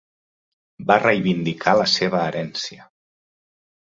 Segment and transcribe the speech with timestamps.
[0.91, 2.89] Va reivindicar la seva herència.